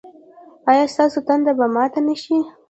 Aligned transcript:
ایا 0.69 0.85
ستاسو 0.93 1.19
تنده 1.27 1.51
به 1.59 1.65
ماته 1.75 1.99
نه 2.07 2.15
شي؟ 2.21 2.37